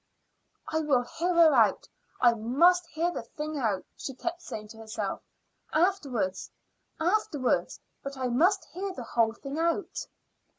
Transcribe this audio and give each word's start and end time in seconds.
"I 0.69 0.79
will 0.79 1.03
hear 1.03 1.31
her 1.35 1.53
out. 1.53 1.87
I 2.19 2.33
must 2.33 2.87
hear 2.87 3.11
the 3.11 3.21
thing 3.21 3.59
out," 3.59 3.85
she 3.95 4.15
kept 4.15 4.41
saying 4.41 4.69
to 4.69 4.79
herself. 4.79 5.21
"Afterwards 5.73 6.49
afterwards 6.99 7.79
But 8.01 8.17
I 8.17 8.27
must 8.27 8.65
hear 8.73 8.91
the 8.93 9.03
whole 9.03 9.33
thing 9.33 9.59
out." 9.59 10.07